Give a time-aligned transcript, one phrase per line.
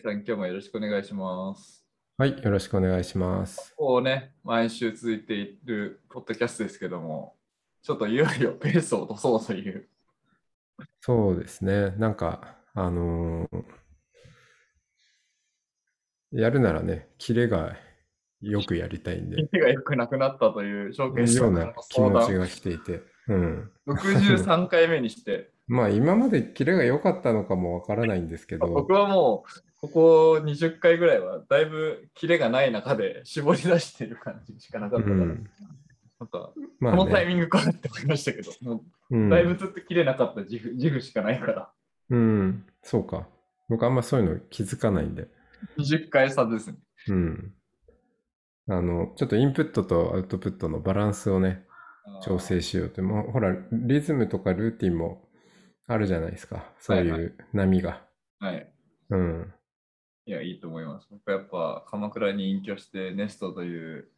[0.00, 1.86] さん、今日もよろしくお願いします。
[2.16, 3.74] はい、よろしくお願いします。
[3.76, 7.36] こうね、毎週続いているポッドキャストですけども、
[7.82, 9.88] ちょっといよいよペースを落とそうという。
[11.00, 13.64] そうですね、なんか、あのー
[16.32, 17.76] やるならね、キレが
[18.40, 22.00] よくやりたいんで、手が良くなくなったという証券者のような気。
[22.00, 23.70] 持ちがしていて、うん。
[23.86, 35.50] 63回目にして、まあ、今までキレが良かったのかもわからないんですけど、 僕はもう、ここ20回ぐらいは、だいぶキレがない中で絞り出している感じしかなかったから、うん、
[36.20, 39.28] なんか、まあね、このタイミングかって思いましたけど、もう、うん。
[39.28, 41.70] だいぶずっと切れなかった自負自負しかないから、
[42.10, 43.28] うん、そうか。
[43.68, 45.28] 僕あんまそういうの気づかないんで、
[45.78, 46.76] 20回差ですね。
[47.08, 47.52] うん。
[48.68, 51.64] あの、ちょっとインプットとアウトプットのバランスをね、
[52.22, 55.24] 調整しようって、もうほら、リズムとかルーティンも
[55.92, 56.72] あるじゃないですか。
[56.78, 58.02] そうはいはいいう波が。
[58.38, 58.72] はい。
[59.10, 59.54] うん。
[60.26, 61.08] いや、いいと思います。
[61.10, 64.08] 僕はやっぱ鎌倉に隠居してネストという、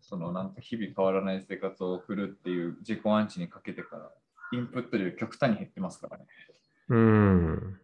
[0.00, 4.10] そのなんか日々変わらない生活を送るっていう自己暗示にかけてから、
[4.52, 6.26] インプット量極端に減ってますからね。
[6.88, 7.80] うん。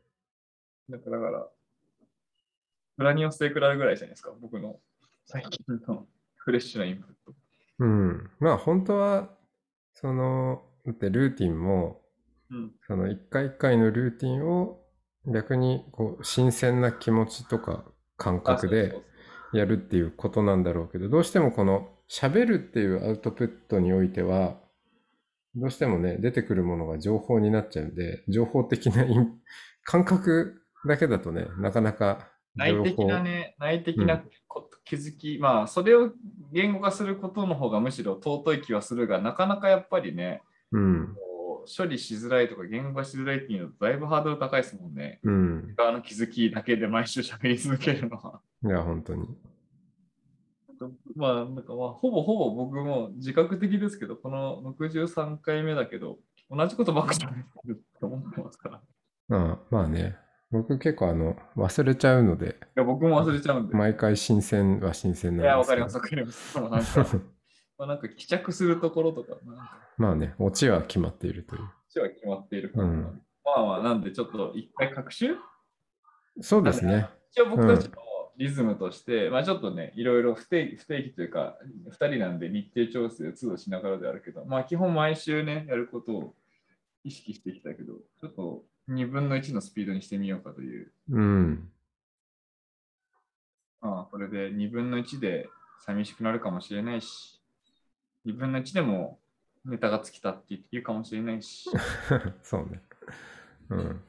[0.89, 1.49] だから、だから
[2.97, 4.81] グラニオステークラルぐらいじゃないですか、僕の
[5.27, 7.35] 最近のフレッシュなインプット。
[7.81, 8.31] うん。
[8.39, 9.31] まあ本当は、
[9.93, 12.04] その、だってルーティンも、うん。
[12.87, 14.81] その一回一回のルーティンを
[15.27, 17.85] 逆にこう新鮮な気持ちとか
[18.17, 18.95] 感覚で
[19.53, 24.59] やるっていうことなんだろうけど、どうしてもこの喋るっていうアウトプットにおいては、
[25.55, 29.05] どうしてもね、出てくるものが情報になっちゃうんで、情報的な
[29.85, 36.13] 感覚だけだとね、なかなか内的なね、内的なこ気づき、まあ、それを
[36.53, 40.43] 言語化することの方がむしろ尊い気はするが、なかなかやっぱりね、
[40.73, 41.17] うん、
[41.77, 45.21] 処理しづらいとか言語化しづらいっていうのとだいぶハードル高いですもんね。
[45.23, 45.75] うん。
[45.77, 48.41] 側の気づきだけで毎週喋り続けるのは。
[48.65, 49.29] いや、本当に。
[51.17, 56.19] まあ、なんかまあ、ほぼほぼ僕も自覚的ですけど、この63回目だけど、
[56.51, 58.77] 同じことばっかり喋ってると思ってますから。
[58.77, 58.81] い
[59.31, 60.17] ああまあね、
[60.51, 63.75] 僕結構あの、忘れちゃうので、や、僕も忘れちゃうんで。
[63.75, 67.21] 毎回新鮮は新鮮いや、なんですけどわかります、わかります。
[67.79, 69.37] まあ、なんか帰着するところとか、
[69.97, 71.63] まあね、オチは決まっているという。
[71.63, 75.37] こっちは決まっているから、うんまあまあ、なんでちょっと一回学習
[76.41, 77.09] そうですね。
[77.33, 77.93] 一応僕たちの
[78.37, 81.57] リズムとして、まあちょっとね、いろいろ不定期不定期というか、
[81.91, 86.35] 2人なんで日程調整を都度しながらであるけど、まあ基本毎週ね、やることを
[87.05, 91.69] 意識してきたけど、ちょっと2分の1のスピードにしてみようかという、うん。
[93.81, 95.49] まあこれで2分の1で
[95.85, 97.41] 寂しくなるかもしれないし、
[98.27, 99.21] 2分の1でも
[99.65, 101.71] ネタが尽きたって言うかもしれないし、
[102.43, 102.83] そうね。
[103.71, 104.03] うん。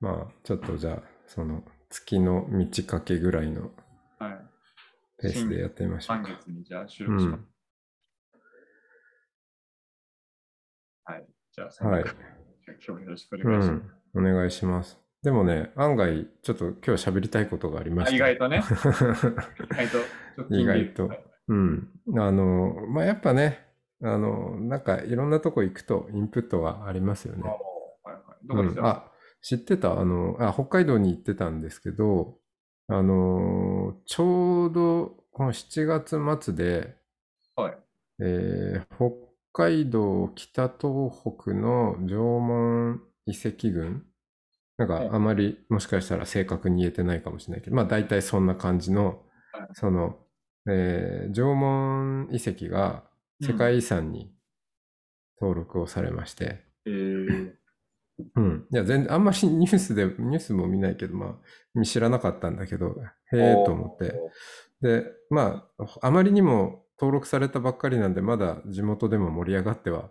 [0.00, 3.70] まあ、ちょっとじゃあ、その、月の満ち欠けぐらいの
[4.18, 4.38] はい。
[5.20, 6.38] ペースでやってみましょう満か。
[6.40, 7.40] 月にじゃあ収う録します。
[7.40, 7.48] ん。
[11.04, 11.26] はい。
[11.52, 12.04] じゃあ、はい。
[12.04, 14.18] 今日もよろしくおう願いします。
[14.18, 14.18] ん。
[14.18, 14.98] お願いします。
[15.22, 18.16] でもね、案外、ちょっと今日喋りたいことがありまあした。
[18.16, 18.62] 意外とね、
[19.72, 21.88] 意外と、意外とはいうん。
[22.16, 23.66] あの、まあ、やっぱね、
[24.02, 27.42] あの、なんかいろんなとこ行くとインプットがありますよね。
[28.04, 28.46] はいはい。
[28.46, 29.10] どこでしたうん、あ、
[29.42, 29.98] 知ってた？
[29.98, 32.38] あのあ、北海道に行ってたんですけど、
[32.88, 36.96] あのーちょうどこの7月末で、
[37.56, 37.78] はい。
[38.20, 41.10] えー北海道北東
[41.40, 44.04] 北の縄文遺跡群？
[44.78, 49.22] なんはいかあまりもしかしたら正確に言えてないかもしれないけど、まあ大体そんな感じの
[49.52, 50.18] はい、その、
[50.68, 53.04] えー縄文遺跡が
[53.40, 54.32] 世界遺産に
[55.40, 57.52] 登録をされまして、えー、
[58.34, 58.66] うん。
[58.70, 61.38] いや、全然、あんまりニュースで、ニュースも見ないけど、ま
[61.76, 62.96] あ、知らなかったんだけど、
[63.32, 64.14] へえと思って。
[64.80, 70.10] で、まあ、あまりにも登録されたばっかりなんで、まだ地元でも盛り上がっては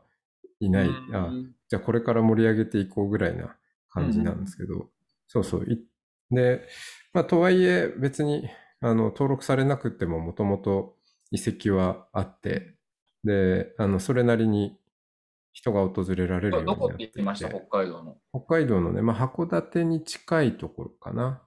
[0.59, 0.87] いない。
[0.87, 1.31] うんあ、
[1.67, 3.55] じゃあこれから盛り上げていこうぐらいな
[3.89, 4.89] 感じなんですけど、
[5.27, 5.65] そうそう。
[5.65, 5.85] い
[6.31, 6.67] で、
[7.13, 8.49] まあ、とはいえ、別に、
[8.81, 10.95] あの、登録されなくても、もともと
[11.31, 12.77] 遺跡はあって、
[13.23, 14.79] で、あの、それなりに
[15.51, 18.17] 人が訪れられるようになどこって言ってました、て北海道の。
[18.31, 21.41] 北海道のね、まあ、函館に近いところかな。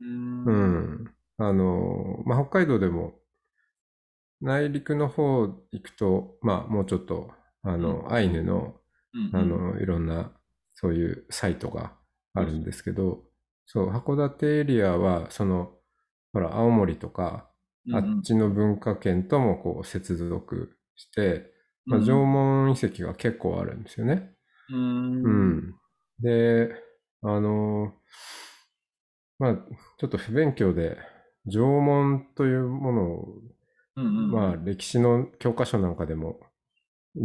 [0.00, 0.52] うんう。
[0.52, 1.14] ん。
[1.38, 3.14] あの、まあ、北海道でも、
[4.40, 5.42] 内陸の方
[5.72, 8.76] 行くと、まあ、もうちょっと、あの、アイヌの、
[9.14, 10.32] うんあの、いろんな、
[10.74, 11.94] そういうサイトが
[12.34, 13.24] あるんですけど、
[13.64, 15.75] そう、函館エリアは、その、
[16.36, 17.48] ほら、青森とか、
[17.94, 21.50] あっちの文化圏ともこう接続して、
[21.86, 24.34] まあ、縄文遺跡が結構あるんですよね。
[24.70, 25.22] うん。
[25.22, 25.28] う。
[25.28, 25.74] ん。
[26.20, 26.74] で、
[27.22, 27.94] あの、
[29.38, 29.54] まあ、
[29.96, 30.98] ちょっと不勉強で、
[31.46, 33.38] 縄文というものを、
[33.96, 34.30] うんうん。
[34.30, 36.40] まあ、歴史の教科書なんかでも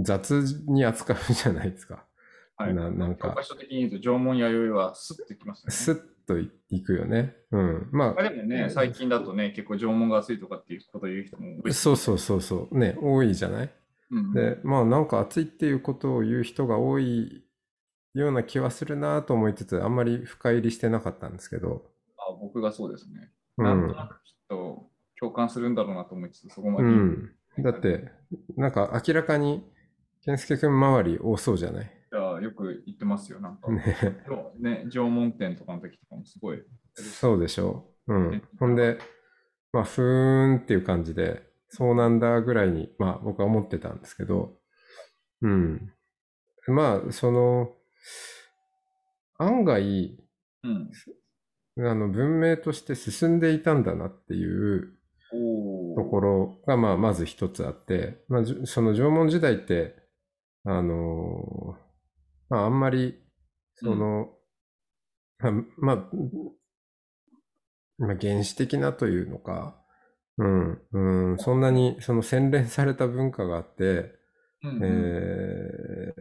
[0.04, 2.06] 雑に扱うじゃないですか。
[2.56, 5.72] はい、ななんか教科書的に言うと、縄文弥生はスッときますよね。
[5.74, 6.50] スッとい
[6.84, 7.36] くよね。
[7.52, 7.90] うん。
[7.92, 11.74] ままあでもね、最近だとね、結構縄文が熱いとかっていうことを言う人も多あ、い。
[11.74, 12.78] そうそうそうそう。
[12.78, 13.70] ね、多いじゃない？
[14.12, 14.34] うん。
[14.34, 17.44] で、まあなんか熱いっていうことを言う人が多い
[18.14, 21.92] ような気はするなと思いつつ、あんまり深入りしてなかったんですけど。
[22.18, 23.32] あ僕がそうですね。
[23.58, 23.66] うん。
[23.66, 24.90] なんとなくきっと
[25.20, 26.90] 共感するんだろうなと思いつつ、そこまうで。
[26.90, 27.32] ん。
[27.60, 28.10] だって、
[28.56, 29.64] なんか明らかに、
[30.24, 32.01] 健介くん周り多そうじゃない？
[32.42, 33.40] よく言ってますよ。
[33.40, 33.82] なんか、ね。
[34.60, 36.64] ね、縄文展とかの時とかもすごい。
[36.96, 38.14] そうでしょう。
[38.14, 38.44] うん。
[38.60, 38.98] ほんで、
[39.74, 44.58] まあ、ふーんっていう感じで、そうなんだぐらいに、まあ、僕は思ってたんですけど、
[45.42, 45.94] うん。
[46.68, 47.72] まあ、その、
[49.38, 50.18] 案外、
[50.64, 50.92] うん。
[51.88, 54.98] あの、文明として進んでいたんだなっていう
[55.34, 59.96] おところが、まあ、まず一つあって、まあ、その縄文時代って、
[60.64, 61.76] あの
[62.52, 63.18] まあ、あんまり、
[63.76, 64.30] その、
[65.40, 66.10] まあ、まあ、
[67.98, 69.82] まあ、原始的なというのか、
[70.38, 74.16] うん、うん、そんなにその洗練された文化があって、
[74.64, 76.14] うんうんえ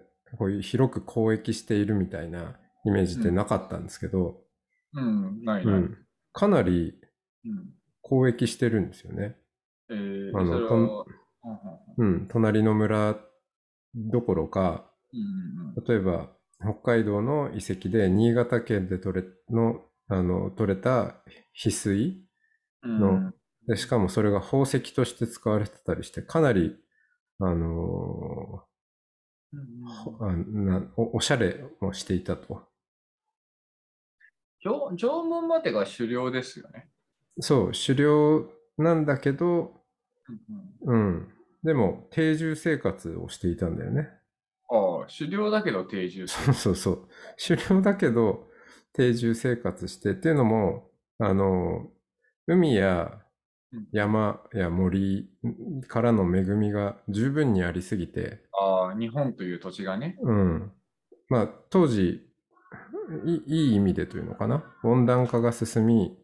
[0.00, 4.40] ーこういう広く交易しているみたいなイメージってなかったんですけど、
[4.92, 5.74] うん、ないない。
[5.74, 5.98] うん、
[6.32, 6.94] かなり
[7.44, 7.70] うん。
[8.02, 9.36] 交易してるんですよね。
[9.90, 11.04] えー、あのうん
[11.98, 13.16] うんうん、隣の村
[13.94, 14.82] どころか、うんうん
[15.86, 16.30] 例えば
[16.60, 21.22] 北海道の遺跡で新潟県で取れのあの取れた
[21.54, 22.24] 翡翠
[22.82, 23.32] うんの
[23.66, 26.76] で、しかもそれが宝石として使われてたりして、かなり、
[27.40, 28.64] あの
[29.52, 32.62] うんーあなおおしゃれもしていたと。
[34.62, 36.88] 縄縄文までが狩猟ですよね。
[37.40, 39.74] そう、狩猟なんだけど、
[40.28, 41.28] うんうんうん。
[41.62, 44.08] でも、定住生活をしていたんだよね。
[44.70, 47.08] ああ、狩猟だけど定住すそうそうそう。
[47.48, 48.48] 狩猟だけど、
[48.92, 51.90] 定住生活してっていうのも、あの、
[52.46, 53.20] 海や
[53.72, 55.30] うん山や森
[55.88, 60.16] からの恵みが十分にありすぎて、ああ、日本という土地がね。
[60.22, 60.72] うん。
[61.28, 62.26] まあ、当時、
[63.26, 64.64] いいい意味でというのかな。
[64.82, 66.18] 温暖化が進み、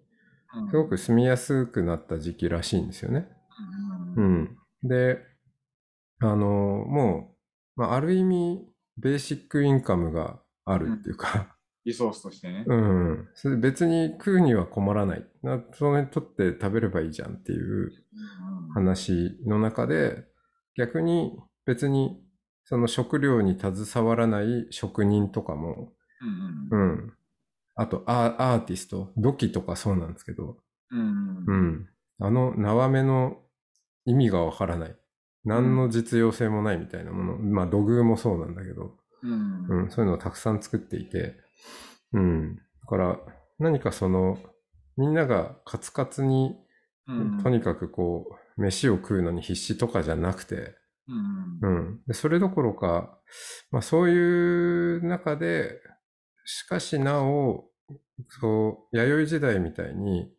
[0.55, 3.29] うんすごく住みやすくなった時期らしいんですよね。
[4.17, 4.59] ううんん。
[4.85, 5.19] で、
[6.21, 7.40] あの、もう、
[7.81, 8.69] まあ、ある意味、
[8.99, 11.57] ベーシックインカムがあるっていうか、
[11.87, 12.65] リソースとしてね。
[12.67, 13.29] うん。
[13.33, 15.27] それ別に食うには困らない。
[15.43, 17.91] なその辺取って食べればいいじゃんっていう
[18.75, 20.27] 話の中で、
[20.77, 22.23] 逆に別に
[22.65, 27.13] その食料に携わらない職人とかも、うんうんうん。
[27.77, 30.59] あとアーアーティスト、土器とかそうなんですけど、
[30.91, 31.53] うんう。
[31.55, 31.89] ん。
[32.19, 33.39] あの縄目の
[34.05, 35.00] 意味がわからない。
[35.45, 37.39] 何の実用性もないみたいなもの。
[37.39, 39.67] まあ土偶もそうなんだけど、うん。
[39.85, 41.37] うん、そういうのをたくさん作っていて、
[42.13, 42.57] うん。
[42.57, 43.19] だから
[43.59, 44.39] 何かその、
[44.97, 46.57] みんながカツカツに、
[47.09, 47.43] うん。
[47.43, 50.75] とにかくこう、飯を食うのに必死とかじゃなくて、
[51.63, 51.79] うん。
[51.79, 52.01] うん。
[52.07, 53.19] でそれどころか、
[53.71, 55.81] まあそういう中で、
[56.45, 57.65] しかしなお、
[58.41, 60.31] そう、弥生時代みたいに、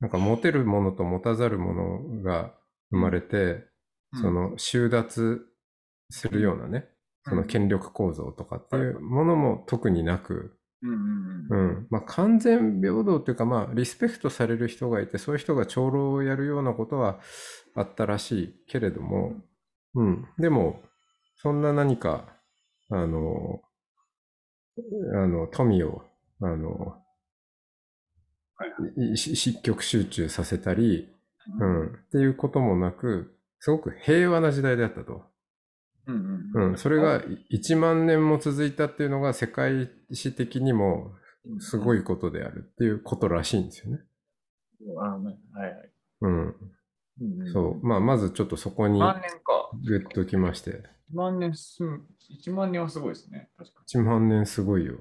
[0.00, 2.54] なんか持てるものと持たざるものが
[2.90, 3.67] 生まれて、うん
[4.14, 5.46] その収奪
[6.10, 6.88] するようなね、
[7.24, 11.70] その権力構造とかっていうものも特になく、うんうんううん。
[11.82, 11.86] ん。
[11.90, 17.20] まあ完全平等っていうか、まあリスペクトされる人がいて、そういう人が長老をやるようなことは
[17.74, 19.34] あったらしいけれども、
[19.94, 20.26] うん。
[20.38, 20.80] でも、
[21.36, 22.36] そんな何か、
[22.90, 23.60] あの、
[25.14, 26.02] あの、富を、
[26.40, 27.02] あの、
[28.96, 31.08] いし積極集中させたり、
[31.60, 35.22] うん、っていうこともなく、すごく平和な時代であったと。
[36.06, 41.12] うんうん、それが1万年も続いたっていうのが世界史的にも
[41.60, 44.00] すごいことであるっていうことらしいんですよね。
[45.00, 45.90] あねはいはい。
[46.22, 46.56] うん。
[47.20, 47.86] うんうんそう。
[47.86, 49.70] まあ、まずちょっとそこに万年か。
[49.84, 50.82] グッときまして。
[51.12, 53.50] 1万年す、1万年はすごいですね。
[53.58, 55.00] 確か1万年すごいよ。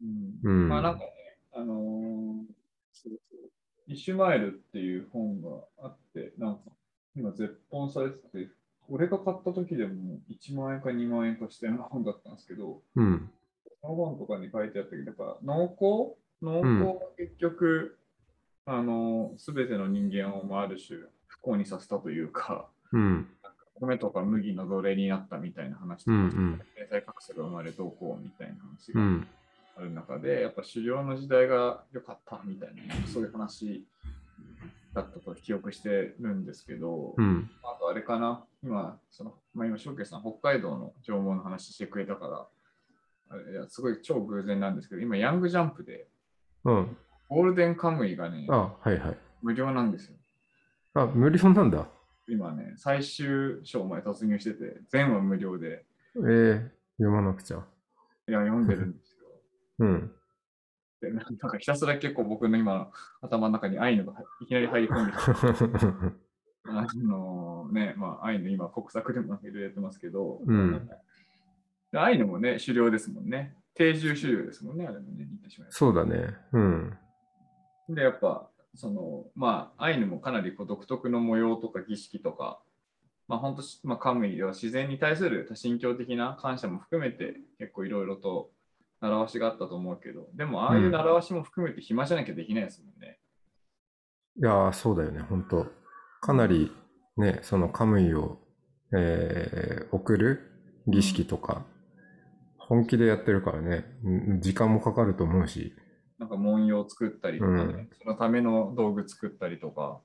[0.00, 0.38] に。
[0.42, 0.68] うん。
[0.68, 1.06] まあなんかね、
[1.54, 2.54] あのー
[2.92, 3.50] そうそう
[3.86, 5.48] イシュマエルっていう本が
[5.82, 6.62] あって、なんか
[7.16, 8.48] 今絶本されてて、
[8.88, 13.30] 俺が買った時でも1万円か2万円かしてる本だったんですけど、うん。
[13.80, 17.98] その本とかに書いてあったけど、やっぱ農耕農耕が結局、
[18.66, 23.28] あの、すべての人間をまあある種不幸にさせたというか、うん。
[23.80, 29.26] 米とか麦の奴隷になったみたいな話とか、うんうん経済格差が生まれどうこうみたいな話がうん。
[29.76, 33.84] ある中で、やっぱ狩猟の時代が良かったみたいな、そういう話
[34.94, 37.50] だったと記憶してるんですけど、うん。
[37.62, 42.46] あとあれかな、今、そのまあ、今、翔慶さん、北海道の縄文の話してくれたから、
[43.30, 46.06] あれいやすごい超偶然なんですけど、今、ヤングジャンプで、
[46.64, 46.96] うん。
[47.28, 49.18] ゴールデンカムイがね、あ、はいはい。
[49.42, 50.16] 無料なんですよ。
[50.94, 51.88] あ、無料なんだ。
[52.28, 55.84] 今ね、最終章まで突入してて、全話無料で、
[56.16, 57.58] えー、読まなくちゃ。
[58.28, 59.26] いや、読んでるんですよ。
[59.80, 60.14] うん。
[61.04, 66.24] でなんかひたすら結構僕の今の頭の中に愛のがいきなり入り込んできて、
[66.66, 70.88] あのね、まあ、愛の今、国策でもいろいろやってますけど、うん
[71.92, 73.54] で愛のもね、狩猟ですもんね。
[73.74, 76.34] 定住狩猟ですもんね、あれもね、言ってしまえばそうだね。
[76.52, 76.98] うん。
[77.88, 82.60] で、やっぱ、その、まあ、アイヌもかなりこう独特の模様とか儀式とか、
[83.28, 88.50] まあ、本当、まあ、カムイでは自然に対する多神教的な感謝も含めて、結構いろいろと
[89.04, 93.18] 習わしがあったと思うけど、でも、ああいう習わしも含めて暇じゃなきゃできないですもんね。
[94.38, 95.66] いやー、そうだよね、本当
[96.22, 96.72] かなり
[97.18, 98.38] ね、そのカムイを、
[98.96, 100.50] えー送る
[100.88, 101.64] 儀式とか、
[102.58, 105.74] 本気でやってるからね、うん時間もかかると思うし、
[106.18, 107.90] なんか文様作ったりとかね、うん。
[108.02, 110.00] そのための道具作ったりとか、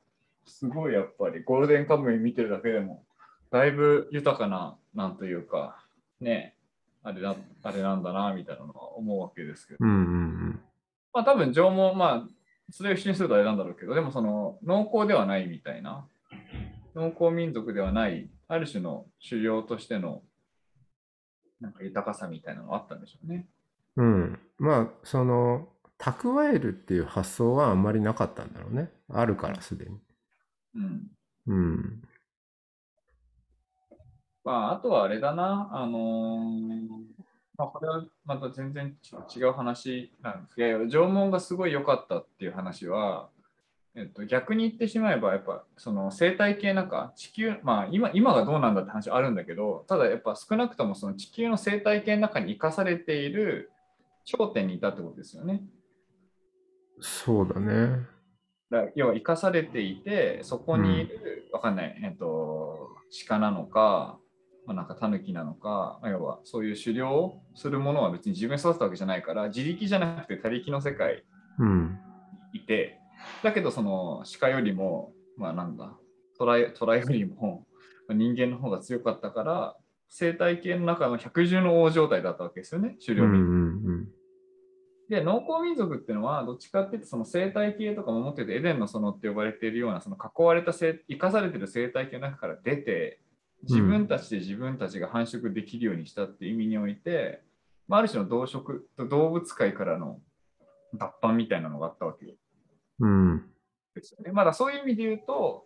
[0.46, 3.06] すごいやっぱりゴールデンカムイ見てるだけでも、
[3.50, 5.86] だいぶ豊かな、なんというか、
[6.20, 6.56] ね、
[7.04, 9.78] あれだあれなんだな、みたいなのは思うわけですけど。
[9.82, 10.60] うんうん
[11.12, 12.28] まあ多分縄文、まあ、
[12.70, 16.08] それを一緒にするとあれなんだろうけど、でもその農耕ではないみたいな、
[16.96, 20.22] 農耕民族ではない、ある種の狩猟としての
[21.60, 23.48] なんか豊かさみたいなのがあったんでしょうね。
[23.98, 24.06] うん。
[24.06, 24.40] うん。
[24.58, 28.90] まあ、その、蓄えるっていう発想はあんまりなかったんだろうね。
[29.10, 30.00] あるから、すでに。
[30.76, 31.08] うん。
[31.48, 32.02] うん。
[34.50, 36.88] まあ、あとはあれだな、あのー
[37.56, 38.98] まあ、これはまた全然
[39.36, 43.30] 違う話なんですけど、縄文がすごい良かったっていう話は、
[43.94, 53.70] えっと、逆に言ってしまえば、やっぱその生態系なんか地球、まあ今今がどうなんだって話あるんだけど、ただやっぱ少なくともその地球の生態系の中に生かされている
[54.26, 55.62] 頂点にいたってことですよね。
[57.00, 58.00] そうだね。
[58.72, 62.90] だ要は生かされていて、そこにいる、わかんない、えっと、
[63.28, 64.18] 鹿なのか、
[64.70, 71.24] まあ、なんかタヌキなのか、まあ要はそういう狩猟をするものは別に自分で育てたわけじゃないから、自力じゃなくて他力の世界
[71.58, 71.98] うん。
[72.54, 73.00] にいて、
[73.42, 75.98] だけどその鹿よりも、まあなんだ、
[76.38, 77.66] 虎よ虎よりも
[78.08, 79.76] まあ人間の方が強かったから、
[80.08, 83.92] 生態系の中の百獣の王状態だったわけですよね、狩うんう猟民族。
[83.92, 84.08] ん
[85.10, 93.20] で、農耕民族っていうのは、どっちかっていうと、その生態系とか守ってて、エデンの園って呼ばれているような、その囲われた生、生かされてる生態系の中から出て、
[93.64, 97.42] 自分たちで自分たちが繁殖できるようにしたっていう意味において、
[97.88, 100.20] まあ、ある種の動植、動物界からの
[100.94, 102.36] 脱藩みたいなのがあったわけ
[103.00, 103.32] うん。
[103.32, 103.46] うん。
[103.96, 104.32] ですよね。
[104.32, 105.66] まだそういう意味で言うと、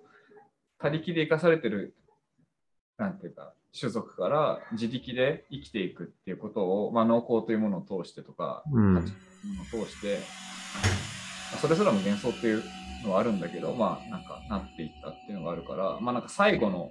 [0.79, 1.95] 他力で生かされてる、
[2.97, 8.93] なんていうか、種族から自力で生きていくっていうことを、まあ、農耕というものを通してとか、うん。
[8.95, 9.05] もの
[9.81, 10.19] を通して、
[11.51, 12.63] まあそれすらも幻想っていう
[13.03, 16.89] のはあるんだけど、まあなんかなっていったっていうのがあるから、まあなんか最後の、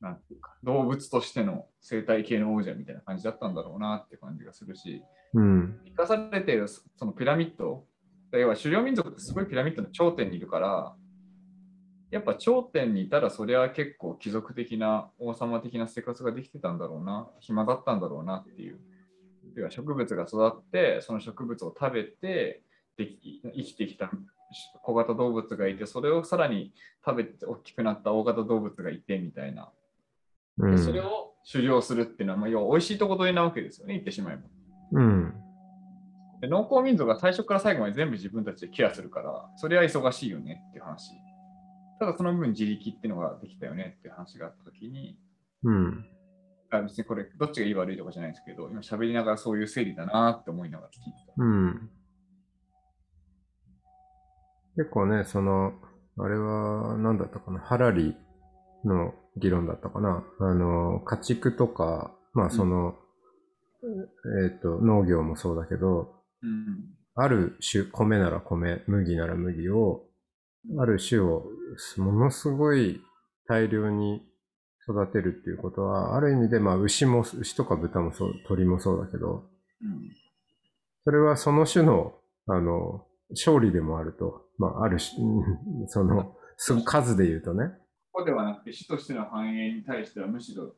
[0.00, 5.02] なんていうか、動物としての生態系の王者みたいな感じだったんだろうなって感じがするし、
[5.34, 5.80] うん。
[5.86, 7.84] 生かされているそのピラミッド、
[8.32, 10.94] 要は狩猟民族ってすごいピラミッドの頂点にいるから、
[12.10, 18.78] やっぱ頂点にいたらそれは結構貴族的な王様的な生活ができてたんだろうな、暇だったんだろうなっていう。
[19.56, 22.62] 要は植物が育って、その植物を食べて
[22.96, 24.10] でき生きてきた
[24.82, 26.72] 小型動物がいて、それをさらに
[27.04, 29.70] 食べて大きくなった大型動物がいてみたいな。
[30.58, 30.76] うん。
[30.76, 34.42] でそれを狩猟するっていうのは、まあ、要は美味しいとこ取りなわけですよね、言ってしまえば。
[34.92, 35.34] うん。
[36.40, 41.10] で農耕民族が最初から最後まで全部自分たちでケアするから、それは忙しいよねっていう話。
[41.98, 45.18] ただその分自力っていうのができたよねっていう話があったときに、
[45.64, 46.04] うん。
[46.70, 51.32] あ別にこれどっちがいい悪いとかじゃないんですけど、今喋りながらそういう整理だなって思いながら聞いてた。
[51.36, 51.90] うん。
[54.76, 55.72] 結構ね、その、
[56.18, 58.16] あれは何だったかな、ハラリ
[58.84, 60.24] の議論だったかな。
[60.40, 62.94] あの、家畜とか、まあその、
[64.44, 66.98] えっと、農業もそうだけど、うん。
[67.14, 70.04] ある種、米なら米、麦なら麦を、
[70.78, 71.46] ある種を
[71.96, 73.00] ものすごい
[73.48, 74.22] 大量に
[74.88, 79.44] 育てるっていうことは、ある意味で、まあ、牛も、牛とか豚もそう、鳥もそうだけど、
[79.82, 80.10] うん。
[81.04, 82.14] それはその種の、
[82.46, 87.70] あの、勝利でもあると、まあ、ある種、うんその、す数で言うとね。
[88.12, 90.74] ここではなくて、主としての繁栄に対してはむしろ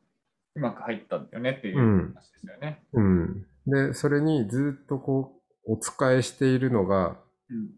[0.55, 2.83] うまく入ったんだよねっていううん話ですよね。
[2.93, 3.45] うん。
[3.67, 7.17] で、それにずっとこう、お使いしているのが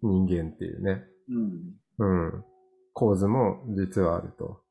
[0.01, 0.25] うん。
[0.27, 1.03] 人間っていうね。
[1.99, 2.25] うん。
[2.25, 2.45] うん。
[2.93, 4.61] 構図も実はあると。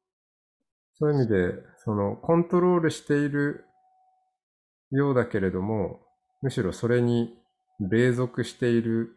[0.95, 3.65] そういう意味で、その、コントロールしている
[4.93, 6.01] ようだけれども、
[6.43, 7.37] むしろそれに
[7.81, 9.17] 隷属している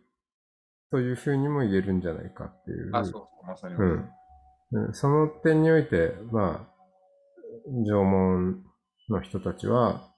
[0.92, 2.90] というふうにも言えるんじゃないかっていう。
[2.94, 3.76] あ、そうそう、まさに。
[3.76, 4.10] うん
[4.72, 6.76] うんその点において、まあ、
[7.68, 8.64] 縄文
[9.10, 10.12] の人たちは、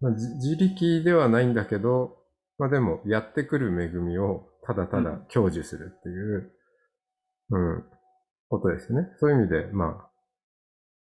[0.00, 2.18] まあ、自自力ではないんだけど、
[2.58, 6.52] まあでも、やってくる恵みをただただ享受するっていう、
[7.50, 7.84] うん、
[8.48, 9.08] ことですね。
[9.18, 10.10] そういう意味で、まあ、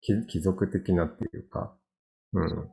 [0.02, 1.76] き貴族的なっていうか、
[2.34, 2.70] うん、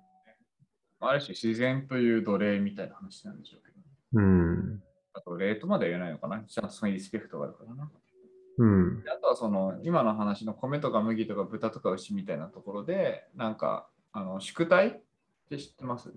[1.01, 3.77] ある種自然という奴隷みたいな話なんでしょうけど。
[4.15, 4.83] うん、
[5.17, 6.45] あと、奴隷とまでは言えないのかな。
[6.45, 7.91] ちゃんとそのリスペクトがあるからな。
[8.59, 14.89] うん、であとはその今の話の米とか麦とか豚とか牛みたいなところでなんかあの宿題？
[14.89, 14.93] っ
[15.51, 16.11] て知ってます？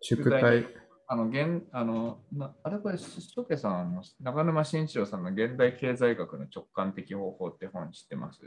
[0.00, 0.68] 宿題、
[1.08, 8.40] あの現あのなあれこれ諸家さんの長沼慎一郎さんの現代経済学の直感的方法って本知ってます？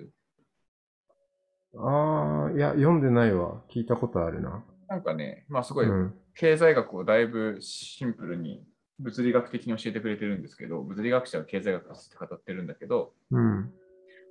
[1.78, 3.62] ああ、いや、読んでないわ。
[3.70, 4.64] 聞いたことあるな。
[4.88, 8.64] なんかねまあすごいうん、経済学をだいぶシンプルに
[9.00, 13.74] 物理学的に教えてくれてるんですけど物理学者は経済学って語ってるんだけどうん、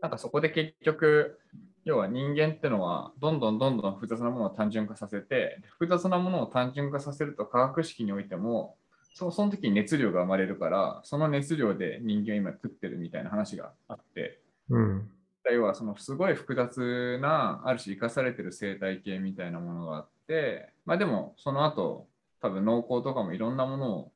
[0.05, 1.39] なんかそこで結局、
[1.85, 8.77] 要は人間ってのはどんどんどんどん複雑なものを単純化させて、複雑なものを単純化させると化学式においても、
[9.15, 15.11] そその時に熱量が生まれるから、その熱量で人間は今食ってるみたいな話があって、うん、
[15.51, 22.09] 要はそのすごい複雑な、ある種生かされてる生態系みたいなものがあって、まあでもその後、
[22.43, 24.13] 多分農耕とかもいろんなものを、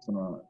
[0.00, 0.42] その、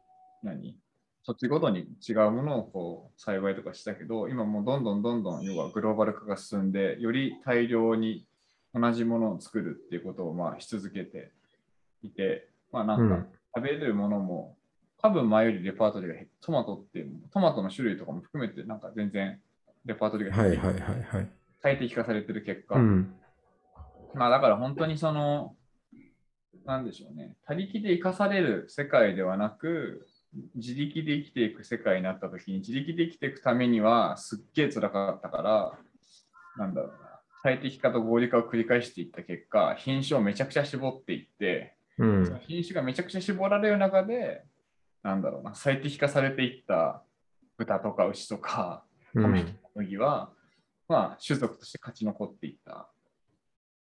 [0.42, 0.76] 何？
[1.22, 8.26] 土地ごとに違うものをこう栽培とかしたけど、今もうどんどんどんどん要はグローバル化が進んで、より大量に
[8.74, 11.30] 同じものを作るっていうことをまあし続けて
[12.02, 14.56] いて、まあなんん、食べれるものも
[15.02, 19.40] 多分前よりレパートリーが減っトマトっていうトマトの種類とかも含めてなんか全然
[19.84, 21.28] レパートリーが減ってはいはいはいはい。
[21.62, 23.14] 最適化されてる結果、うん、
[24.14, 25.54] まあだから本当にその
[26.70, 27.37] なんでしょうね。
[27.44, 30.06] 他力で生かされる世界ではなく
[30.54, 35.72] 自力で生きていく世界になった時に自力で生きていくためにはすっげえ辛かったから
[36.56, 36.96] なんだろうな。
[37.42, 42.26] 最適化と合理化を繰り返していった結果品種をめちゃくちゃ絞っていってうん。
[42.26, 44.44] その、品種がめちゃくちゃ絞られる中で、
[45.02, 47.02] なんだろうな、最適化されていった
[47.56, 50.30] 豚とか牛とか米とか麦は、
[50.88, 52.88] まあ、種族として勝ち残っていった。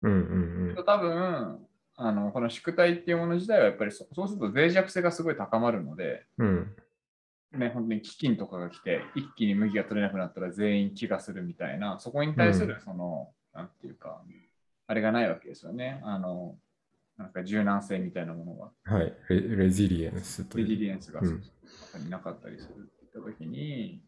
[0.01, 1.66] うん、うん、うん、多分、
[1.97, 6.75] あのこの宿題っていうもの自体はやっぱりそそうすると脆弱性がすごい高まるので、うん、
[7.53, 14.21] ね、本当に飢饉とかが来て、一気に麦が取れなくなったら全員飢餓するみたいな、そこに対する、その、なんていうか、
[14.85, 16.01] あれがないわけですよね。
[16.03, 16.55] あの、
[17.17, 18.71] なんか柔軟性みたいなものが。
[18.83, 20.77] はい、レレジリエンスとレジ。
[20.77, 24.01] リエンスがうなかったりするって言ったときに、い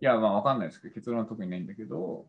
[0.00, 2.26] や、まあわかんないですけど、結論は特にないんだけど、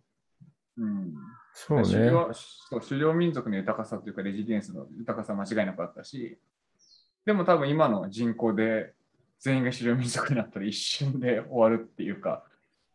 [0.77, 1.13] うん。
[1.53, 1.83] そうね。
[1.83, 6.39] 狩猟そう狩猟民族の豊かさというか、レジリエンスの豊かさは間違いなくあったし、
[7.25, 8.93] でも多分今の人口で
[9.39, 12.43] 全員が狩猟民族になったら一瞬で終わるっていうか、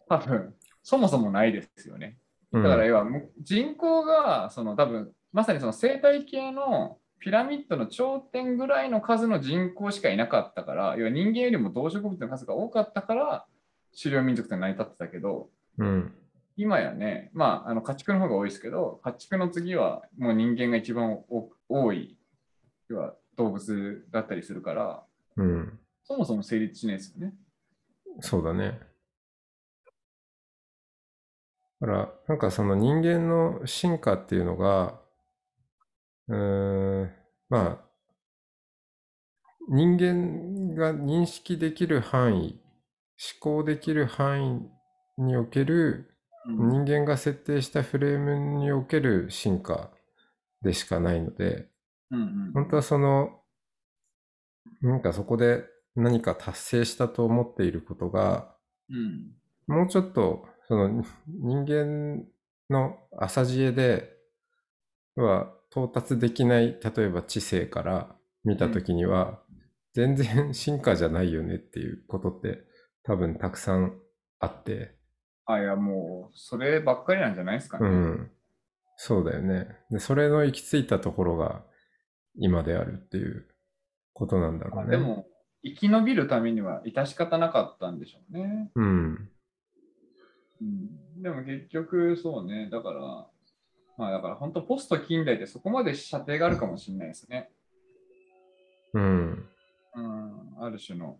[0.09, 2.19] 多分そもそもないですよね。
[2.53, 13.47] うんだから要はむ人口がその多分まさにその生態系のピラミッドの頂点ぐらいの数の人口しかいなかったから要は人間よりも動植物の数が多かったから
[14.01, 16.15] 狩猟民族って成り立ってたけどうん、
[16.57, 22.16] 今やねまああの家畜の方が多いですけど家畜の次はもう人間が一番多多い
[22.88, 25.03] 要は動物だったりするから
[25.37, 27.35] うん、そもそも成立しないですよね。
[28.21, 28.81] そうだね。
[31.81, 34.99] だから、なんかその人間の進化っていうのが、
[36.29, 37.11] うーん、
[37.51, 37.87] まあ、
[39.69, 42.61] 人間が認識できる範囲、
[43.42, 44.71] 思考できる範
[45.19, 46.15] 囲におけるうん
[46.47, 49.91] 人間が設定したフレームにおける進化
[50.63, 51.69] でしかないので、
[52.11, 53.41] うんうん本当はその、
[54.81, 58.55] なんかそこで何か達成したと思っていることが、
[58.89, 59.33] うん。
[59.67, 62.25] もうちょっと、その人間
[62.71, 64.13] の浅知恵で
[65.17, 69.43] は到達できない、例えば知性から見たときには、
[69.95, 72.65] 全然進化じゃないよねっていうことって
[73.03, 73.99] 多分たくさん
[74.39, 74.96] あって、
[75.47, 77.89] あ、いや、もう、そればっかりなんじゃないですかね。
[77.89, 78.31] うん。
[78.97, 79.69] そうだよね。
[79.91, 81.63] で、それの行き着いたところが
[82.37, 83.47] 今であるっていう
[84.13, 84.91] ことなんだろうね。
[84.91, 85.27] でも、
[85.63, 88.71] 生き延びるためには致し方なかったんでしょうね。
[88.75, 89.31] うん。
[90.61, 93.27] うん、でも結局、そうね、だから、
[93.99, 97.51] まあだから本当ポスト近代ってそこまで射程があるかもしれないですね。
[98.95, 99.49] うん。
[99.95, 101.19] うん、ある種の。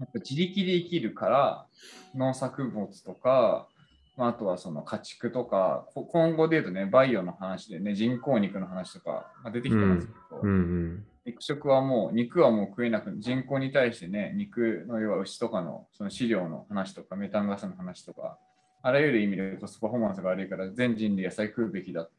[0.00, 1.66] やっぱ自力で生きるから
[2.14, 3.68] 農作物とか、
[4.16, 11.06] まあ、あとはその家畜とか、こ今後で言うとね、バイオの話でね、人工肉の話とかまあ出てきてますけど、うんうん。
[11.24, 18.38] 肉食はもう、肉はもう食えなく人口に対してね、肉の要は牛とかのその飼料の話とか、メタンガスの話とか、
[18.82, 22.10] あらゆる意味でコストパフォーマンスが悪いから、全人類野菜食うべきだっ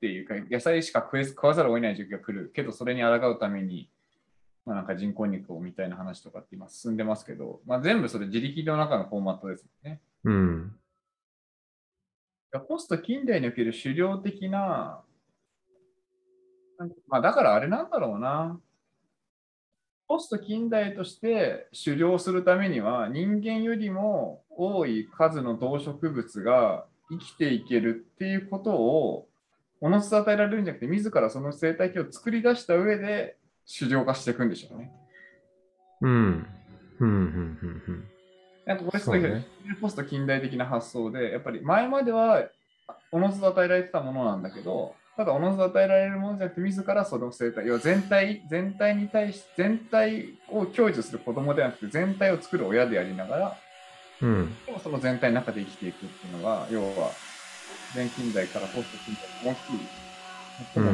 [0.00, 3.88] ていうか、野菜しか食え食わざるを得ない時期が来るけど、それに抗うために、
[4.64, 10.00] まあ、なんか人工肉をみたいな話とかって今進んでますけど、まあ、全部それ自力の中のフォーマットですよね。
[10.24, 10.76] うん。
[12.54, 15.00] いやポスト近代における狩猟的な、
[17.08, 18.60] まあ、だからあれなんだろうな。
[20.06, 29.26] ポスト近代として狩猟するためには人間よりも多い数の動植物が生きていけるっていうことを
[29.80, 33.36] おのずと与えられるんじゃなくて自らその生態系を作り出した上で
[33.78, 34.90] 狩猟化していくんでしょうね。
[36.00, 36.46] うん。
[37.00, 37.08] うん。
[37.08, 37.14] うん。
[37.88, 38.04] うん。
[38.64, 39.20] なんかこれすごい、
[39.80, 42.48] ポスト近代的な発想で、やっぱり前までは
[43.10, 53.60] おのずと与えられてたものなんだけど、ただおのずと与えられるものじゃなくて、自らその生態、要は全体、全体に対し、全体を享受する子供ではなくて、全体を作る親でありながら、
[54.20, 54.56] うん。
[54.64, 57.16] でもその全体の中で生きていくっていうのが、要は、
[57.94, 59.90] 前近代からポスト近代の大きい、
[60.74, 60.92] 最も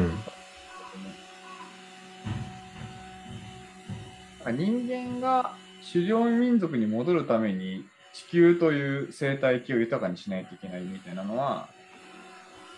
[4.52, 5.54] 大きいことね人間が
[5.92, 11.68] 狩猟民族に戻るために地球という生態系を豊かにしないといけないみたいなのは、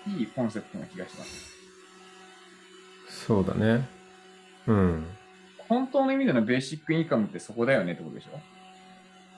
[0.07, 1.51] いいコンセプトな気がします。
[3.09, 3.89] そうだね。
[4.67, 5.07] うん。
[5.69, 8.39] 本当の意味でのベーシックインカムってそこだよねってことでしょ？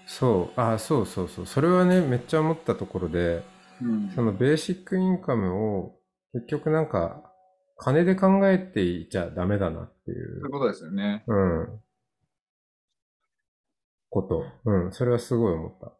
[0.06, 0.60] そう。
[0.60, 1.46] あ、そうそうそう。
[1.46, 3.44] それはね、めっちゃ思ったところで、
[3.80, 5.94] うんそのベーシックインカムを
[6.32, 7.22] 結局なんか
[7.76, 11.24] 金で考えていちゃダメだなっていそういうう、ことですよね。
[11.26, 11.68] うん、
[14.12, 14.44] こと。
[14.64, 15.92] うん、それはすごい思った。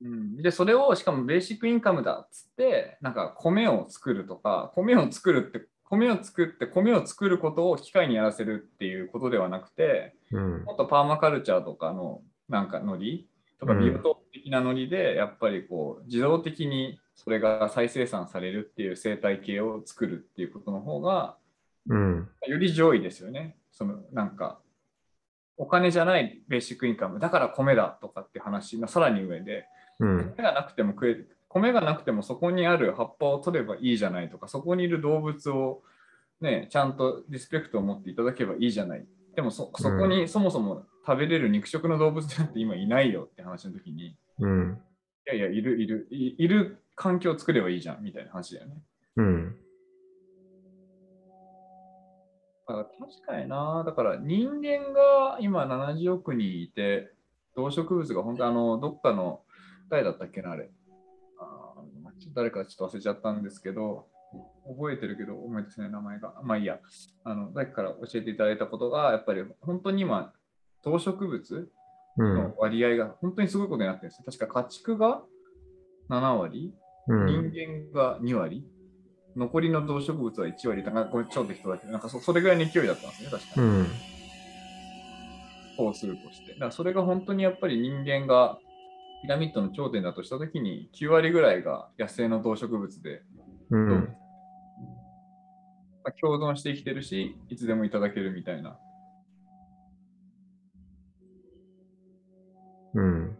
[0.00, 13.28] うん、で、それをしかもベーシックインカムだっつって、なんか米を作るとか、米を作るって、米を作って、米を作ることを機械にやらせるっていうことではなくて、うん、もっとパーマカルチャーとかのなんかノリ
[13.60, 21.36] とかうんビオトープ的なノリで、やっぱりこう自動的にそれが再生産されるっていう生態系を作るっていうことの方が
[21.88, 23.56] うん、より上位ですよね。
[23.72, 24.60] そのなんか
[25.56, 29.66] お金じゃないベーシックインカムだから米だとかって話のさらに上で
[30.02, 31.36] うん、米がなくても食える。
[31.48, 35.82] 米がなくてもそこにある葉っぱを取ればいいじゃないとかそこにいる動物を
[36.40, 39.06] ねちゃんとリスペクトを持っていただけばいいじゃない。
[39.36, 44.78] でもそそこにそもそも食べれる肉食の動物なんて今いないよって話の時にいうん、
[45.26, 48.76] やいやいるいるいいる環境を作ればいいじゃんみたいな話だよね。
[49.16, 49.56] うん、
[52.66, 53.82] だから確かにな。
[53.84, 57.12] だから人間が今70億人いて
[57.56, 59.40] 動植物が本当あのどっかの
[59.90, 60.70] 誰だったっけなあれ。
[61.40, 64.06] あー誰かちょっと忘れちゃったんですけど
[64.66, 66.34] 覚えてるけど思い出せない名前が。
[66.44, 66.78] まあいいや。
[67.24, 70.32] あの誰かから教えていただいたことがやっぱり本当に今
[70.84, 71.70] 動植物
[72.18, 72.34] うん。
[72.34, 74.24] の、割合が本当にすごいことになってるんですよ。
[74.26, 75.22] 確か家畜が
[76.10, 76.74] 7割
[77.08, 78.64] うん、人間が2割
[79.36, 83.86] 残りの動植物は1割だからこれちょっと人だけどなんかそそれぐらいの勢いだったんですね確かにうん、
[85.76, 86.52] こうするとして。
[86.52, 88.58] だからそれが本当にやっぱり人間が
[89.22, 93.22] ピラミッドの頂点だとしたときに9割ぐらいが野生の動植物で、
[93.70, 93.88] うん、
[96.04, 98.78] まあ共存して生きてるし、いつでもいただけるみたいな。
[102.94, 103.38] うん、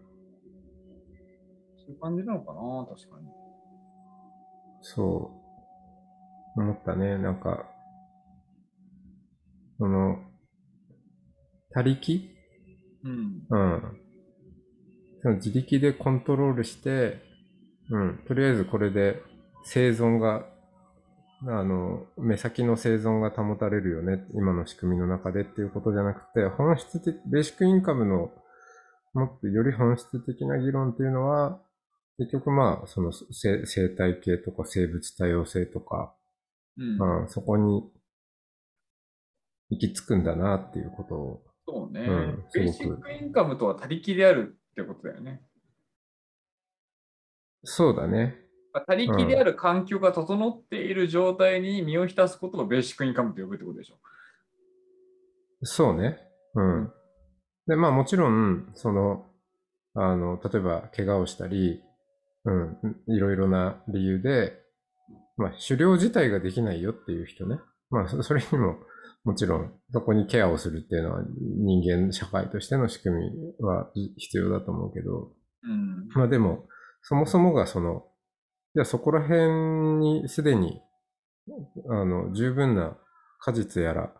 [1.76, 3.28] そういう感じなのかな、確かに。
[4.80, 5.41] そう、
[6.56, 7.18] 思ったね。
[7.18, 7.66] なんか、
[9.78, 10.18] その、
[11.74, 12.28] 他力？
[13.04, 13.46] うん。
[13.48, 13.82] うん。
[15.22, 17.22] その自力でコントロールして、
[17.90, 19.22] うん、とりあえずこれで
[19.64, 20.46] 生存が、
[21.44, 28.30] あの、目先の生存が保たれるよね、今の仕組みの中でっていうことじゃなくて、本質的、ベーシックインカムの、
[29.14, 31.60] もっとより本質的な議論っていうのは、
[32.18, 36.14] 結局まあ、その生生態系とか生物多様性とか、
[36.78, 36.98] うん。
[36.98, 37.82] まあ、そこに
[39.70, 41.42] 行き着くんだなっていうことを。
[41.66, 42.00] そうね。
[42.00, 45.42] うんベーシックインカムとは他力であるってことだよね。
[47.64, 48.36] そうだね。
[48.72, 53.98] まあ他力である環境が整っている状態に身を浸すことをベーシックインカムと呼ぶってことでしょ。
[55.62, 56.18] そうね。
[56.54, 56.92] うん。
[57.66, 59.26] で、まあもちろん、その、
[59.94, 61.80] あの、例えば怪我をしたり、
[62.44, 64.61] うん、いろいろな理由で、
[65.36, 67.58] まあ狩猟自体ができないよっていう人ね。
[67.90, 68.78] まあそ それにも、
[69.24, 76.08] もちろん、そこにケアをするっていうのは人間社会としての仕組みは必要だと思うけど、うん。
[76.14, 76.66] まあでも、
[77.02, 78.04] そもそもがその、
[78.74, 80.80] じゃあそこら辺にすでに、
[81.88, 82.96] あの、十分な
[83.40, 84.12] 果実やら、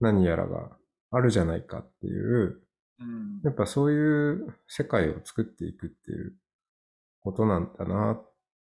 [0.00, 0.76] 何やらが
[1.10, 2.62] あるじゃないかっていう、
[3.00, 6.34] うんやっぱそういう世界を作っていくっていう
[7.22, 8.20] ことなんだな。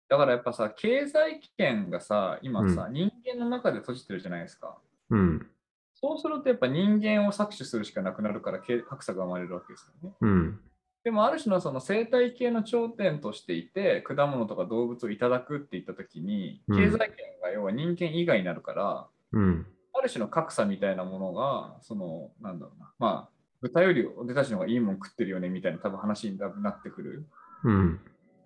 [0.07, 4.77] だからやっぱさ、経済圏がさ、今さ、人間の中で閉じてるじゃないですか。
[5.09, 5.47] うん、
[5.95, 10.15] そうするとやっぱ人間を搾取するしかなくなるからけ格差が生まれるわけですよね。
[10.21, 10.59] うん、
[11.03, 17.07] でもある種のその生態系の頂点としていて、果物とか動物をいただくっていったときに、うん経済圏
[17.41, 27.25] が要は人間以外になるから、うん、ある種の格差みたいなものが、その、なんだろうな、まあ、豚より俺たちの方がいいもん食ってるよねみたいな多分話になってくる。
[27.63, 27.99] うん。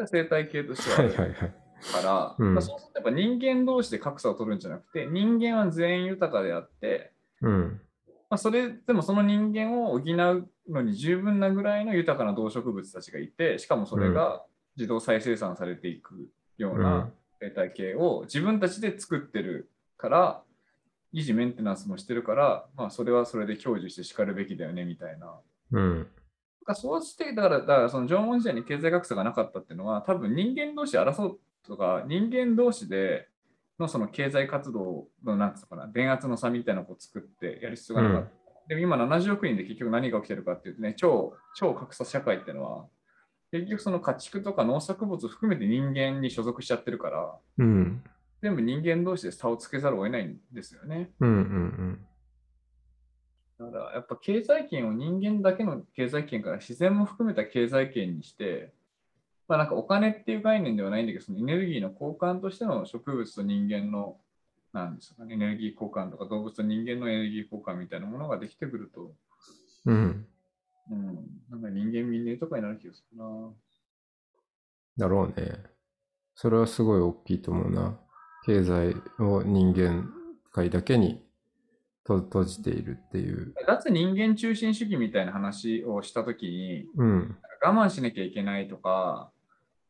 [0.08, 1.54] 生態系としてはあるはいはいはい。
[1.94, 7.82] から、うんまあそうするとやっぱ人間同士で格差を取るんじゃなくて、人間は全員豊かであって、うん、
[8.30, 14.44] まあ、それでもその人間を補うのに十分なぐらいの豊かな動植物たちがいて、しかもそれが
[14.78, 20.42] 自動再生産されていくよううなん生態系を自分たちで作ってるから、
[21.14, 25.34] 維持メンテナンスもしてるから、まあ、それはそれで享受してしかるべきだよねみたいな。
[25.72, 26.08] うん
[26.70, 33.28] かそうして、だから、だからその縄文時代に経済格差がなかったっていうのは、多分人間同士で争うとか、人間同士で
[33.80, 38.30] のその経済活動の、なんつうのかな、電圧の差みたいなのを作ってやる必要がなかった。
[38.68, 42.86] でも今70億人で結局何が起きてるかっていうとね、超、超格差社会っていうのは、
[43.52, 48.04] 結局その家畜とか農作物含めて人間に所属しちゃってるから、うん、
[48.44, 51.10] 全部人間同士で差をつけざるを得ないんですよね。
[51.20, 52.06] うん、うん、
[53.60, 58.72] だからやっぱ経済圏を人間だけの経済圏から自然も含めた経済圏にして、
[59.50, 64.18] まあなんかお金っていう概念ではないんだけど、そのエネルギーの交換としての植物と人間の、
[64.72, 69.12] なんですかね、エネルギー交換とか動物と人間のエネルギー交換みたいなものができてくると、
[69.86, 70.28] うん。
[70.92, 71.16] うん、
[71.50, 73.26] なんか人間民営とかになる気がするな。
[74.98, 75.64] だろうね。
[76.34, 78.00] それはすごい大きいと思うな。
[78.46, 80.10] 経済を人間
[80.52, 81.29] 界だけにと
[82.18, 83.54] 閉じているっていう。
[83.68, 89.32] 脱人間中心主義みたいな話をしたときに、うん、我慢しなきゃいけないとか、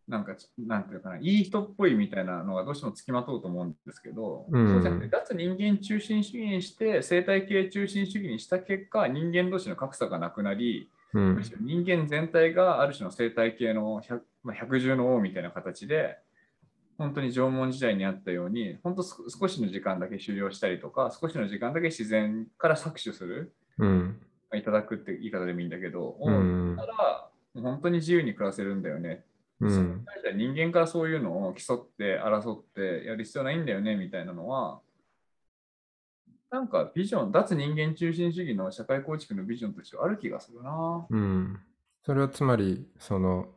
[0.08, 4.68] なんか、なんていうかな、いい人っぽいみたいなのがどうしてもつきまとうと思うんですけど、うん。
[4.68, 11.44] そうじゃなくて、脱人間中心主義にして、生態系中心主義にした結果、人間同士の格差がなくなり、うん。
[11.62, 16.18] 人間全体がある種の生態系の百,、まあ、百獣の王みたいな形で、
[17.00, 24.20] 本当に縄文時代にあったように、本当す少しの時間だけ狩猟したりとか、少しの時間だけ自然から搾取する、うん、
[24.52, 29.24] まあいただくって言い方でもいいんだけど、うんたら本当に自由に暮らせるんだよね。
[29.62, 34.82] うん、人間からそういうのを競って争ってやる必要ないんだよねみたいなのは、
[36.52, 41.06] なんかビジョン、脱人間中心主義の社会構築のビジョンとしてはある気がするな。
[41.10, 41.60] うん。
[42.06, 43.48] それはつまり、その、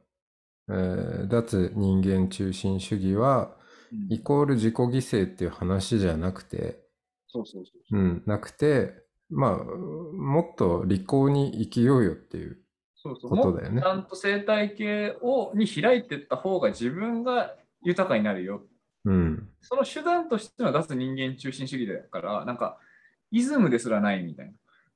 [0.73, 3.63] えー脱人間中心主義は、うん
[4.09, 6.81] イコール自己犠牲っていう話じゃなくて、
[7.29, 7.99] そうそうそう。
[7.99, 8.95] うん、なくて、
[9.29, 12.59] まあ、もっと利口に生きようよっていう。
[12.97, 18.63] そうそうことだよねもっとちゃんと生態系をに開いていった方が自分が豊かになるよ。
[19.05, 22.79] うん、その手段としての脱人間中心主義だから、なんか、
[23.33, 24.53] イズムですらないみたいな。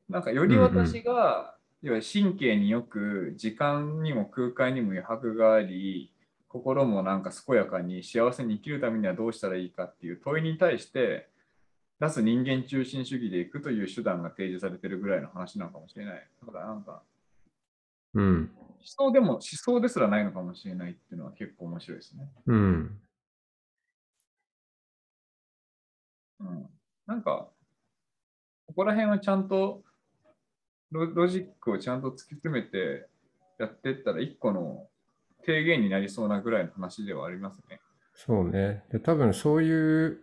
[0.09, 1.56] なんか、より私が、
[1.87, 6.12] 要は神経によく、時間にも空間にも余白があり、
[6.49, 11.29] 心もなんか健やかに幸せに生きるためにはどうしたらいいかっていう問いに対して、
[12.01, 16.29] 脱人間中心主義でいくという手段が提示されてるぐらいの話なのかもしれない。
[16.44, 17.05] だからなんか、
[18.14, 22.29] うん、思想でも思想ですらないのかもしれないっていうのは結構面白いですね。
[22.46, 23.01] うん、
[26.40, 26.66] うん、
[27.07, 27.49] なんか、
[28.66, 29.85] ここら辺はちゃんと
[30.97, 33.09] ロロジックをちゃんと突き詰めて
[33.59, 34.87] やっていったら一個の
[35.45, 37.81] 提言になりそうなぐらいの話ではありますね。
[38.15, 38.85] そうね。
[38.91, 40.21] で、多分そういう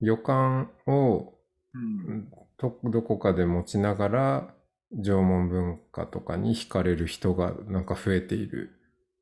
[0.00, 1.34] 予感を
[1.74, 4.54] うん、どどこかで持ちながら
[4.92, 8.70] 縄文文化とかに惹かれる人がなんか増えている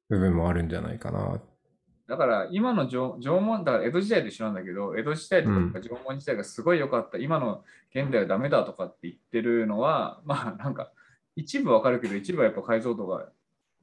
[0.08, 1.40] 部分もあるんじゃないかな。
[2.12, 10.92] だから今の縄縄文、だから江戸時代と一緒なんだけど、江戸時代とか縄文時代がすごい良かった、今の現代はダメだとかって言ってるのは、まあなんか
[11.36, 13.30] 一部わかるけど、一部はやっぱ解像度が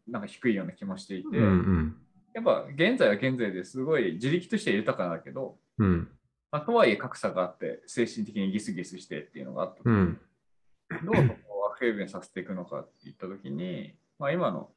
[0.07, 1.95] なんか低いような気もしていて、うんうん。
[2.35, 6.07] やっぱ現在は現在ですごい自力としては豊かだけど、うん。
[6.51, 9.81] まあ、とはいえ格差があって、精神的にギスギスしてっていうのがあった。
[9.83, 10.19] うん。
[11.03, 14.69] どうそこを悪平弁させていくのかって言ったときに、まあ、今の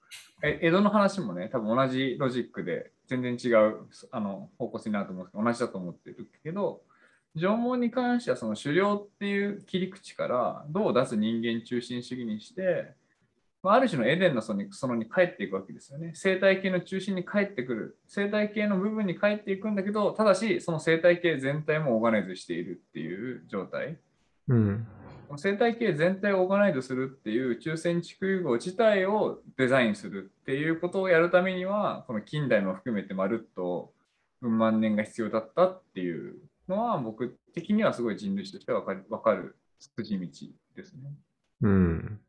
[0.42, 6.82] え江戸の話もね、多分同じロジックで全然違うあの方向性になると思うんですけど、同じだと思ってるけど、
[7.34, 12.92] 縄文に関してはその狩猟っていう切り口からどう脱人間中心主義にして、
[13.62, 16.12] まあ、ある種のエデンのそのにそのに帰っていくわけですよね。
[16.14, 17.98] 生態系の中心に帰ってくる。
[18.06, 23.98] 生態系の部分に帰っていくんだけど、ただしその生態系全体もオーガナイズしているっていう状態。
[24.48, 24.86] うん。
[25.38, 33.92] 生態系全体をオーガナイズするっていう中線地区融合自体をデザインするっていうことをやるためには、この近代も含めてまるっと
[34.42, 36.36] うん万年が必要だったっていう
[36.68, 40.28] のは、僕的にはすごい人類史としては分かる分かる筋道
[40.74, 41.14] ですね。
[41.62, 42.20] うん。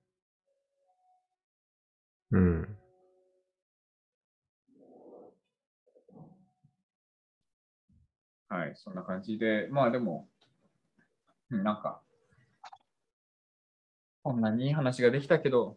[2.31, 2.77] うん。
[8.49, 10.27] はい、そんな感じで、まあでも、
[11.49, 12.01] うんなんか、
[14.23, 15.75] こんなにいい話ができたけど、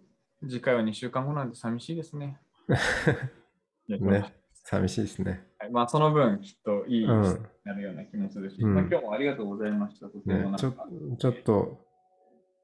[0.48, 2.38] 次回は2週間後なんで寂しいですね。
[3.88, 4.32] ね。
[4.52, 5.46] 寂しいですね。
[5.58, 10.06] はい、まあその分きっといいなるような気もするし、うんまあ、今日もありがとうございました。
[10.06, 10.72] とてねちょ
[11.18, 11.86] ちょっと、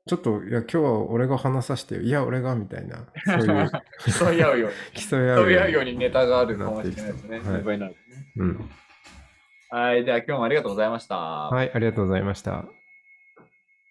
[0.07, 2.01] ちょっと、いや、今日は俺が話させてよ。
[2.03, 3.71] いや、俺がみたいな、そういう
[4.19, 4.77] 競い合うように、
[5.09, 5.93] 競い合うように。
[5.93, 7.39] にネタがあるかもしれないですね。
[7.39, 7.97] はい
[8.37, 8.71] うん。
[9.71, 11.17] はい、では今日もありがとうございました。
[11.17, 12.67] はい、ありがとうございました。